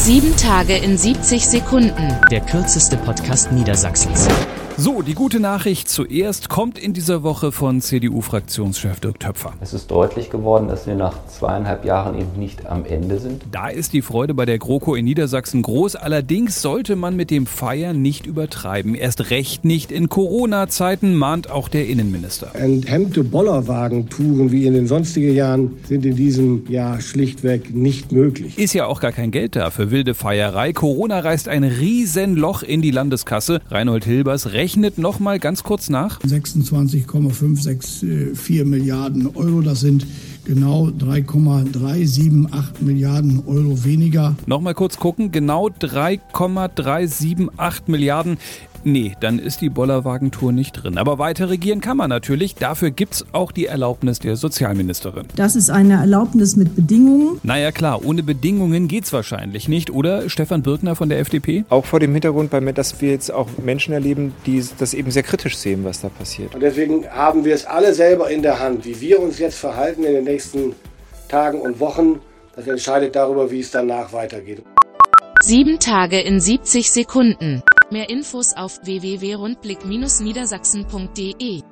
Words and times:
Sieben 0.00 0.36
Tage 0.36 0.76
in 0.76 0.96
70 0.96 1.44
Sekunden. 1.44 2.16
Der 2.30 2.40
kürzeste 2.40 2.96
Podcast 2.96 3.50
Niedersachsens. 3.50 4.28
So, 4.80 5.02
die 5.02 5.14
gute 5.14 5.40
Nachricht 5.40 5.88
zuerst 5.88 6.48
kommt 6.48 6.78
in 6.78 6.92
dieser 6.92 7.24
Woche 7.24 7.50
von 7.50 7.80
CDU-Fraktionschef 7.80 9.00
Dirk 9.00 9.18
Töpfer. 9.18 9.54
Es 9.60 9.74
ist 9.74 9.90
deutlich 9.90 10.30
geworden, 10.30 10.68
dass 10.68 10.86
wir 10.86 10.94
nach 10.94 11.26
zweieinhalb 11.26 11.84
Jahren 11.84 12.16
eben 12.16 12.38
nicht 12.38 12.64
am 12.64 12.84
Ende 12.84 13.18
sind. 13.18 13.42
Da 13.50 13.70
ist 13.70 13.92
die 13.92 14.02
Freude 14.02 14.34
bei 14.34 14.46
der 14.46 14.60
GroKo 14.60 14.94
in 14.94 15.04
Niedersachsen 15.04 15.62
groß. 15.62 15.96
Allerdings 15.96 16.62
sollte 16.62 16.94
man 16.94 17.16
mit 17.16 17.32
dem 17.32 17.46
Feiern 17.46 18.00
nicht 18.00 18.24
übertreiben. 18.24 18.94
Erst 18.94 19.30
recht 19.30 19.64
nicht 19.64 19.90
in 19.90 20.08
Corona-Zeiten, 20.08 21.16
mahnt 21.16 21.50
auch 21.50 21.68
der 21.68 21.88
Innenminister. 21.88 22.54
Enthemmte 22.54 23.24
Bollerwagentouren 23.24 24.52
wie 24.52 24.64
in 24.64 24.74
den 24.74 24.86
sonstigen 24.86 25.34
Jahren 25.34 25.72
sind 25.88 26.06
in 26.06 26.14
diesem 26.14 26.70
Jahr 26.70 27.00
schlichtweg 27.00 27.74
nicht 27.74 28.12
möglich. 28.12 28.56
Ist 28.56 28.74
ja 28.74 28.86
auch 28.86 29.00
gar 29.00 29.10
kein 29.10 29.32
Geld 29.32 29.56
da 29.56 29.72
für 29.72 29.90
wilde 29.90 30.14
Feierei. 30.14 30.72
Corona 30.72 31.18
reißt 31.18 31.48
ein 31.48 31.64
Riesenloch 31.64 32.62
in 32.62 32.80
die 32.80 32.92
Landeskasse. 32.92 33.60
Reinhold 33.70 34.04
Hilbers 34.04 34.54
rechnet 34.68 34.98
noch 34.98 35.18
mal 35.18 35.38
ganz 35.38 35.62
kurz 35.62 35.88
nach. 35.88 36.20
26,564 36.22 38.66
Milliarden 38.66 39.34
Euro, 39.34 39.62
das 39.62 39.80
sind 39.80 40.06
genau 40.44 40.90
3,378 40.90 42.82
Milliarden 42.82 43.42
Euro 43.46 43.82
weniger. 43.84 44.36
Noch 44.44 44.60
mal 44.60 44.74
kurz 44.74 44.98
gucken, 44.98 45.32
genau 45.32 45.70
3,378 45.70 47.88
Milliarden. 47.88 48.36
Nee, 48.84 49.14
dann 49.20 49.38
ist 49.38 49.60
die 49.60 49.68
Bollerwagentour 49.68 50.52
nicht 50.52 50.72
drin. 50.72 50.98
Aber 50.98 51.18
weiter 51.18 51.50
regieren 51.50 51.80
kann 51.80 51.96
man 51.96 52.08
natürlich. 52.08 52.54
Dafür 52.54 52.90
gibt's 52.90 53.24
auch 53.32 53.52
die 53.52 53.66
Erlaubnis 53.66 54.18
der 54.18 54.36
Sozialministerin. 54.36 55.26
Das 55.36 55.56
ist 55.56 55.70
eine 55.70 55.94
Erlaubnis 55.94 56.56
mit 56.56 56.74
Bedingungen. 56.76 57.40
Naja 57.42 57.72
klar, 57.72 58.04
ohne 58.04 58.22
Bedingungen 58.22 58.88
geht's 58.88 59.12
wahrscheinlich 59.12 59.68
nicht, 59.68 59.90
oder 59.90 60.28
Stefan 60.28 60.62
Birkner 60.62 60.96
von 60.96 61.08
der 61.08 61.18
FDP? 61.18 61.64
Auch 61.68 61.84
vor 61.84 62.00
dem 62.00 62.12
Hintergrund, 62.12 62.52
dass 62.74 63.00
wir 63.00 63.10
jetzt 63.10 63.32
auch 63.32 63.48
Menschen 63.62 63.92
erleben, 63.94 64.34
die 64.46 64.64
das 64.78 64.94
eben 64.94 65.10
sehr 65.10 65.22
kritisch 65.22 65.56
sehen, 65.56 65.84
was 65.84 66.00
da 66.00 66.08
passiert. 66.08 66.54
Und 66.54 66.60
deswegen 66.60 67.08
haben 67.08 67.44
wir 67.44 67.54
es 67.54 67.66
alle 67.66 67.94
selber 67.94 68.30
in 68.30 68.42
der 68.42 68.60
Hand, 68.60 68.84
wie 68.84 69.00
wir 69.00 69.20
uns 69.20 69.38
jetzt 69.38 69.58
verhalten 69.58 70.04
in 70.04 70.12
den 70.12 70.24
nächsten 70.24 70.74
Tagen 71.28 71.60
und 71.60 71.80
Wochen. 71.80 72.20
Das 72.56 72.66
entscheidet 72.66 73.14
darüber, 73.14 73.50
wie 73.50 73.60
es 73.60 73.70
danach 73.70 74.12
weitergeht. 74.12 74.62
Sieben 75.42 75.78
Tage 75.78 76.20
in 76.20 76.40
70 76.40 76.90
Sekunden. 76.90 77.62
Mehr 77.90 78.10
Infos 78.10 78.54
auf 78.54 78.80
www.rundblick-niedersachsen.de 78.84 81.62